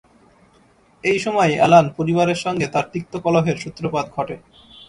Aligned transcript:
এই 1.03 1.17
সময়েই 1.19 1.55
অ্যালান 1.57 1.85
পরিবারের 1.97 2.39
সঙ্গে 2.45 2.67
তার 2.67 2.85
তিক্ত 2.93 3.13
কলহের 3.17 3.57
সূত্রপাত 3.57 4.05
ঘটে। 4.15 4.35